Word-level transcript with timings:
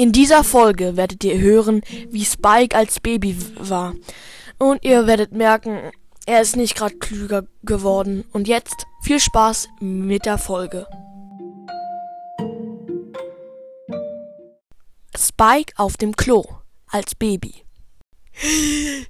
In 0.00 0.12
dieser 0.12 0.44
Folge 0.44 0.96
werdet 0.96 1.22
ihr 1.24 1.38
hören, 1.38 1.82
wie 2.08 2.24
Spike 2.24 2.74
als 2.74 3.00
Baby 3.00 3.36
war. 3.58 3.94
Und 4.58 4.82
ihr 4.82 5.06
werdet 5.06 5.32
merken, 5.32 5.92
er 6.24 6.40
ist 6.40 6.56
nicht 6.56 6.74
gerade 6.74 6.96
klüger 6.96 7.44
geworden. 7.64 8.24
Und 8.32 8.48
jetzt 8.48 8.86
viel 9.02 9.20
Spaß 9.20 9.68
mit 9.80 10.24
der 10.24 10.38
Folge. 10.38 10.86
Spike 15.14 15.74
auf 15.76 15.98
dem 15.98 16.16
Klo 16.16 16.46
als 16.86 17.14
Baby. 17.14 17.52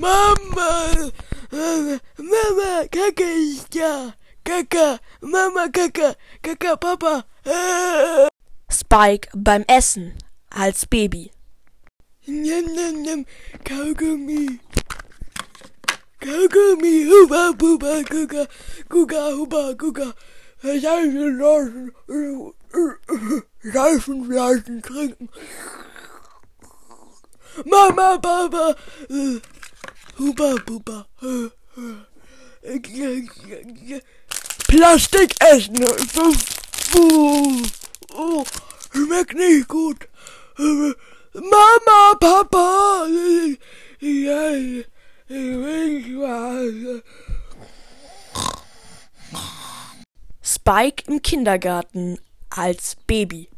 Mama, 0.00 1.12
Mama, 1.52 2.88
Kaka 2.90 3.24
ist 3.36 3.76
da. 3.76 4.14
Kaka, 4.42 4.98
Mama, 5.20 5.68
Kaka, 5.68 6.16
Kaka, 6.42 6.76
Papa. 6.76 7.24
Spike 8.70 9.28
beim 9.36 9.64
Essen 9.68 10.14
als 10.48 10.86
Baby. 10.86 11.32
Nimm, 12.26 12.64
nimm, 12.74 13.02
nimm, 13.02 13.26
Kaugummi. 13.62 14.60
Kaugummi, 16.18 17.04
Huba, 17.04 17.52
Buba, 17.52 18.02
Kuka, 18.08 18.46
Kuka, 18.88 19.32
Huba, 19.36 19.74
Kuka. 19.76 20.14
Seifenblasen, 20.62 21.92
Seifenblasen 23.62 24.82
trinken. 24.82 25.28
Mama, 27.66 28.18
Papa, 28.18 28.76
Huba, 30.20 30.54
Buba. 30.66 31.06
Plastik 34.68 35.34
essen. 35.40 35.82
Oh, 38.12 38.44
schmeckt 38.92 39.34
nicht 39.34 39.66
gut. 39.66 40.08
Mama, 41.32 42.14
Papa. 42.20 43.06
Ja, 44.00 44.50
ich 44.50 44.86
will 45.26 46.18
was. 46.18 47.02
Spike 50.42 51.04
im 51.10 51.22
Kindergarten 51.22 52.18
als 52.50 52.96
Baby. 53.06 53.48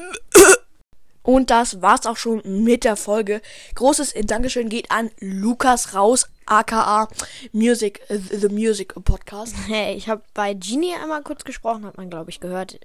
Und 1.22 1.50
das 1.50 1.82
war's 1.82 2.06
auch 2.06 2.16
schon 2.16 2.40
mit 2.62 2.84
der 2.84 2.94
Folge. 2.94 3.42
Großes 3.74 4.14
Dankeschön 4.22 4.68
geht 4.68 4.92
an 4.92 5.10
Lukas 5.18 5.92
Raus, 5.92 6.28
aka 6.46 7.08
Music, 7.50 8.00
The 8.08 8.48
Music 8.48 8.94
Podcast. 9.04 9.56
Hey, 9.66 9.96
ich 9.96 10.08
habe 10.08 10.22
bei 10.34 10.54
Genie 10.54 10.94
einmal 10.94 11.24
kurz 11.24 11.42
gesprochen, 11.42 11.84
hat 11.84 11.96
man, 11.96 12.08
glaube 12.08 12.30
ich, 12.30 12.38
gehört. 12.38 12.78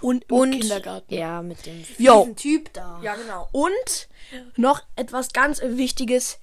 Und 0.00 0.24
im 0.28 0.36
Und 0.36 0.50
Kindergarten. 0.52 1.14
Ja, 1.14 1.42
mit 1.42 1.64
dem 1.66 1.82
fiesen 1.84 2.36
Typ 2.36 2.72
da. 2.72 3.00
Ja, 3.02 3.14
genau. 3.16 3.48
Und 3.52 4.08
noch 4.56 4.82
etwas 4.96 5.32
ganz 5.32 5.60
Wichtiges. 5.62 6.38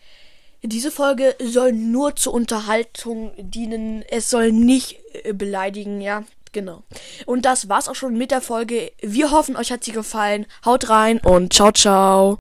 Diese 0.64 0.92
Folge 0.92 1.36
soll 1.40 1.74
nur 1.74 2.16
zur 2.16 2.34
Unterhaltung 2.34 3.32
dienen. 3.38 4.04
Es 4.10 4.30
soll 4.30 4.52
nicht 4.52 5.00
äh, 5.24 5.34
beleidigen, 5.34 6.02
ja. 6.02 6.24
Genau. 6.54 6.84
Und 7.26 7.44
das 7.44 7.68
war's 7.68 7.90
auch 7.90 7.96
schon 7.96 8.18
mit 8.18 8.32
der 8.32 8.42
Folge. 8.42 8.92
Wir 9.02 9.32
hoffen, 9.32 9.58
euch 9.58 9.72
hat 9.72 9.84
sie 9.84 9.92
gefallen. 9.92 10.46
Haut 10.64 10.90
rein 10.90 11.20
und 11.20 11.54
ciao, 11.54 11.72
ciao. 11.72 12.34